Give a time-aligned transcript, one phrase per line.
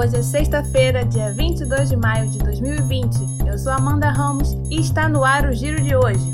[0.00, 3.46] Hoje é sexta-feira, dia 22 de maio de 2020.
[3.46, 6.24] Eu sou Amanda Ramos e está no ar o Giro de hoje.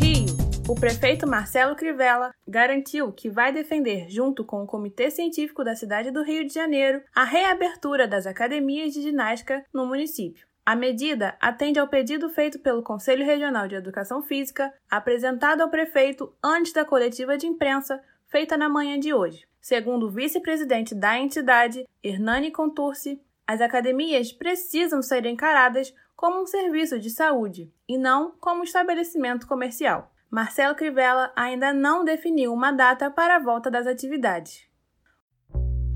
[0.00, 0.24] Rio.
[0.66, 6.10] O prefeito Marcelo Crivella garantiu que vai defender, junto com o Comitê Científico da cidade
[6.10, 10.46] do Rio de Janeiro, a reabertura das academias de ginástica no município.
[10.64, 16.32] A medida atende ao pedido feito pelo Conselho Regional de Educação Física, apresentado ao prefeito
[16.42, 19.49] antes da coletiva de imprensa feita na manhã de hoje.
[19.60, 26.98] Segundo o vice-presidente da entidade, Hernani Contursi, as academias precisam ser encaradas como um serviço
[26.98, 30.12] de saúde e não como um estabelecimento comercial.
[30.30, 34.69] Marcelo Crivella ainda não definiu uma data para a volta das atividades.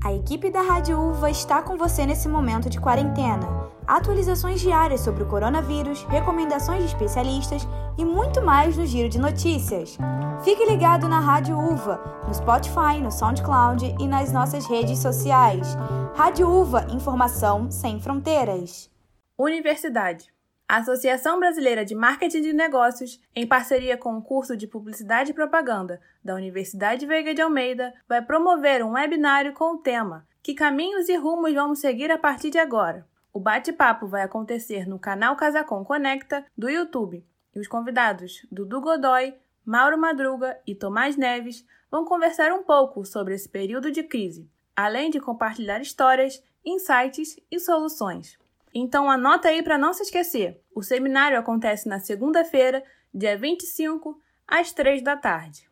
[0.05, 3.71] A equipe da Rádio Uva está com você nesse momento de quarentena.
[3.87, 9.97] Atualizações diárias sobre o coronavírus, recomendações de especialistas e muito mais no Giro de Notícias.
[10.43, 15.75] Fique ligado na Rádio Uva, no Spotify, no SoundCloud e nas nossas redes sociais.
[16.13, 18.91] Rádio Uva, informação sem fronteiras.
[19.35, 20.34] Universidade.
[20.67, 25.33] A Associação Brasileira de Marketing de Negócios, em parceria com o curso de Publicidade e
[25.33, 31.07] Propaganda da Universidade Veiga de Almeida, vai promover um webinário com o tema Que caminhos
[31.07, 33.07] e rumos vamos seguir a partir de agora?
[33.31, 39.35] O bate-papo vai acontecer no canal Casacom Conecta do YouTube e os convidados Dudu Godoy,
[39.63, 45.11] Mauro Madruga e Tomás Neves vão conversar um pouco sobre esse período de crise, além
[45.11, 48.43] de compartilhar histórias, insights e soluções.
[48.77, 50.61] Então anota aí para não se esquecer.
[50.75, 55.69] O seminário acontece na segunda-feira, dia 25, às 3 da tarde.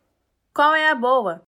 [0.54, 1.46] Qual é a boa?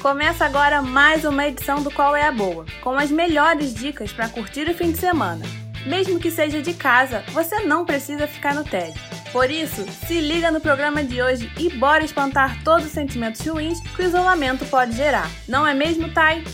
[0.00, 4.28] Começa agora mais uma edição do Qual é a Boa, com as melhores dicas para
[4.28, 5.44] curtir o fim de semana.
[5.86, 9.11] Mesmo que seja de casa, você não precisa ficar no tédio.
[9.32, 13.80] Por isso, se liga no programa de hoje e bora espantar todos os sentimentos ruins
[13.80, 15.28] que o isolamento pode gerar.
[15.48, 16.44] Não é mesmo, Thay?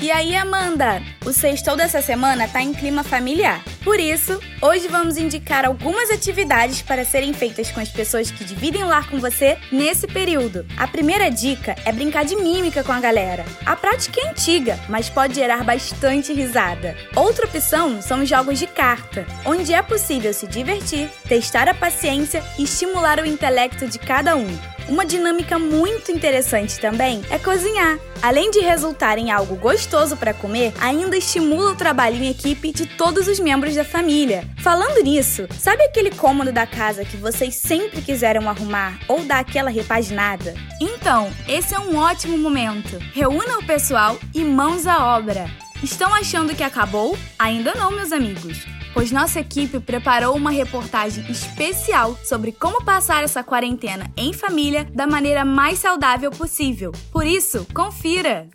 [0.00, 1.00] E aí, Amanda?
[1.24, 3.62] O sextou dessa semana tá em clima familiar.
[3.82, 8.82] Por isso, hoje vamos indicar algumas atividades para serem feitas com as pessoas que dividem
[8.82, 10.66] o lar com você nesse período.
[10.76, 13.44] A primeira dica é brincar de mímica com a galera.
[13.64, 16.96] A prática é antiga, mas pode gerar bastante risada.
[17.14, 22.42] Outra opção são os jogos de carta, onde é possível se divertir, testar a paciência
[22.58, 24.73] e estimular o intelecto de cada um.
[24.88, 27.98] Uma dinâmica muito interessante também é cozinhar.
[28.22, 32.86] Além de resultar em algo gostoso para comer, ainda estimula o trabalho em equipe de
[32.86, 34.46] todos os membros da família.
[34.58, 39.70] Falando nisso, sabe aquele cômodo da casa que vocês sempre quiseram arrumar ou dar aquela
[39.70, 40.54] repaginada?
[40.80, 42.98] Então, esse é um ótimo momento.
[43.14, 45.46] Reúna o pessoal e mãos à obra.
[45.82, 47.16] Estão achando que acabou?
[47.38, 53.42] Ainda não, meus amigos pois nossa equipe preparou uma reportagem especial sobre como passar essa
[53.42, 56.92] quarentena em família da maneira mais saudável possível.
[57.10, 58.48] Por isso, confira!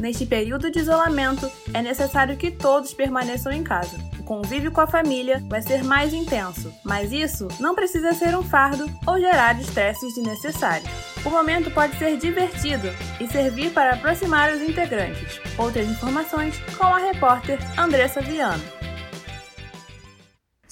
[0.00, 3.98] Neste período de isolamento, é necessário que todos permaneçam em casa
[4.28, 8.84] convívio com a família vai ser mais intenso, mas isso não precisa ser um fardo
[9.06, 10.90] ou gerar estresses desnecessários.
[11.24, 12.88] O momento pode ser divertido
[13.18, 15.40] e servir para aproximar os integrantes.
[15.56, 18.77] Outras informações com a repórter Andressa Viana.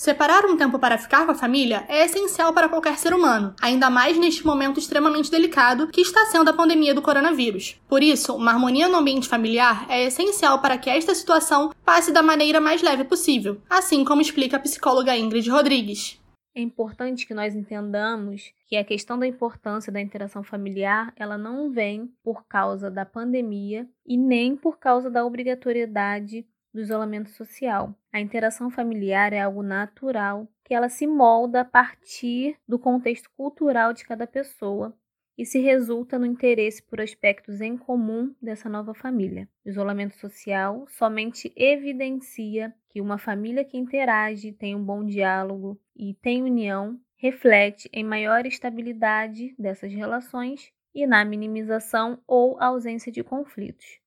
[0.06, 3.90] Separar um tempo para ficar com a família é essencial para qualquer ser humano, ainda
[3.90, 7.82] mais neste momento extremamente delicado que está sendo a pandemia do coronavírus.
[7.88, 12.22] Por isso, uma harmonia no ambiente familiar é essencial para que esta situação passe da
[12.22, 16.20] maneira mais leve possível, assim como explica a psicóloga Ingrid Rodrigues.
[16.54, 21.72] É importante que nós entendamos que a questão da importância da interação familiar, ela não
[21.72, 27.94] vem por causa da pandemia e nem por causa da obrigatoriedade do isolamento social.
[28.12, 33.94] A interação familiar é algo natural, que ela se molda a partir do contexto cultural
[33.94, 34.94] de cada pessoa
[35.38, 39.48] e se resulta no interesse por aspectos em comum dessa nova família.
[39.64, 46.14] O isolamento social somente evidencia que uma família que interage, tem um bom diálogo e
[46.14, 53.98] tem união, reflete em maior estabilidade dessas relações e na minimização ou ausência de conflitos.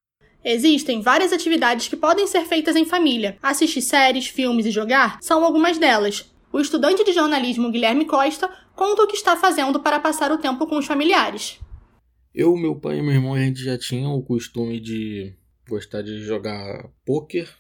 [0.43, 3.37] Existem várias atividades que podem ser feitas em família.
[3.41, 6.31] Assistir séries, filmes e jogar são algumas delas.
[6.51, 10.65] O estudante de jornalismo Guilherme Costa conta o que está fazendo para passar o tempo
[10.65, 11.59] com os familiares.
[12.33, 15.33] Eu, meu pai e meu irmão, a gente já tinha o costume de
[15.67, 17.53] gostar de jogar poker.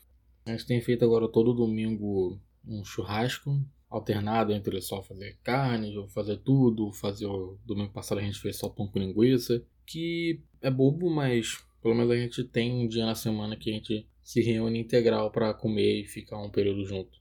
[0.45, 3.59] A gente tem feito agora todo domingo um churrasco
[3.89, 8.69] alternado entre só fazer carne, fazer tudo, fazer o domingo passado a gente fez só
[8.69, 13.15] pão com linguiça, que é bobo, mas pelo menos a gente tem um dia na
[13.15, 17.19] semana que a gente se reúne integral para comer e ficar um período junto.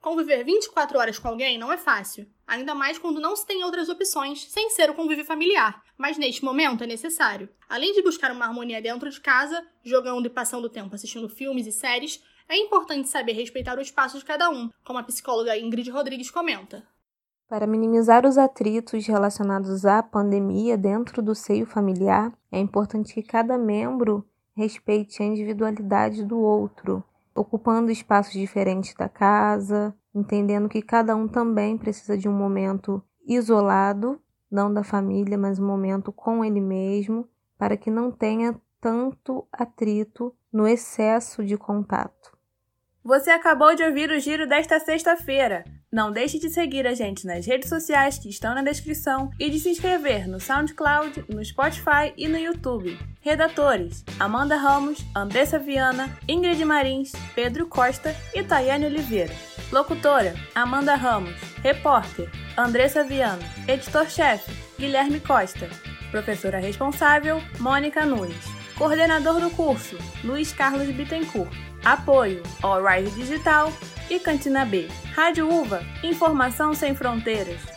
[0.00, 3.88] Conviver 24 horas com alguém não é fácil, ainda mais quando não se tem outras
[3.88, 7.48] opções sem ser o convívio familiar, mas neste momento é necessário.
[7.68, 11.72] Além de buscar uma harmonia dentro de casa, jogando e passando tempo assistindo filmes e
[11.72, 16.30] séries, é importante saber respeitar o espaço de cada um, como a psicóloga Ingrid Rodrigues
[16.30, 16.86] comenta.
[17.48, 23.56] Para minimizar os atritos relacionados à pandemia dentro do seio familiar, é importante que cada
[23.56, 24.26] membro
[24.56, 31.78] respeite a individualidade do outro, ocupando espaços diferentes da casa, entendendo que cada um também
[31.78, 34.20] precisa de um momento isolado,
[34.50, 40.34] não da família, mas um momento com ele mesmo, para que não tenha tanto atrito
[40.52, 42.36] no excesso de contato.
[43.04, 45.64] Você acabou de ouvir o giro desta sexta-feira.
[45.92, 49.60] Não deixe de seguir a gente nas redes sociais que estão na descrição e de
[49.60, 52.98] se inscrever no SoundCloud, no Spotify e no YouTube.
[53.20, 59.32] Redatores: Amanda Ramos, Andressa Viana, Ingrid Marins, Pedro Costa e Tayane Oliveira.
[59.70, 61.36] Locutora: Amanda Ramos.
[61.62, 62.28] Repórter:
[62.58, 63.42] Andressa Viana.
[63.68, 65.70] Editor-chefe: Guilherme Costa.
[66.10, 68.44] Professora responsável: Mônica Nunes.
[68.76, 71.54] Coordenador do curso: Luiz Carlos Bittencourt.
[71.84, 73.72] Apoio ao Rise Digital
[74.10, 74.88] e Cantina B.
[75.14, 77.75] Rádio Uva, informação sem fronteiras.